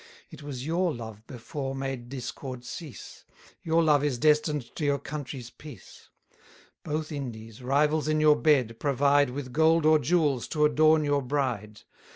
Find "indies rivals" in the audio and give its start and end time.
7.11-8.07